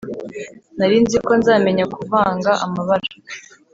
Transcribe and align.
Narinziko 0.77 1.29
nzamenya 1.39 1.85
kuvanga 1.93 2.51
amabara 2.65 3.09